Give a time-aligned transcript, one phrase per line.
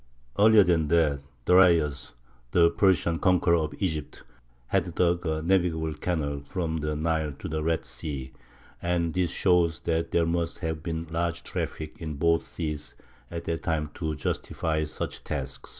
[0.39, 2.13] Earlier than that Darius,
[2.53, 4.23] the Persian conqueror of Egypt,
[4.69, 8.33] had dug a navigable canal from the Nile to the Red Sea;
[8.81, 12.95] and this shows that there must have been large traffic in both seas
[13.29, 15.69] at that time to justify such tasks.